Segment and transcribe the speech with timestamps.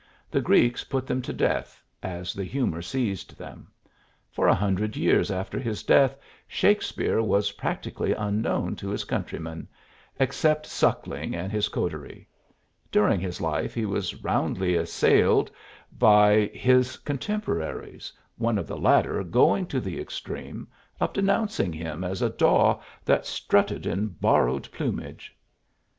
[0.31, 3.67] The Greeks put them to death, as the humor seized them.
[4.31, 9.67] For a hundred years after his death Shakespeare was practically unknown to his countrymen,
[10.19, 12.27] except Suckling and his coterie:
[12.91, 15.51] during his life he was roundly assailed
[15.99, 20.67] by his contemporaries, one of the latter going to the extreme
[20.99, 25.37] of denouncing him as a daw that strutted in borrowed plumage.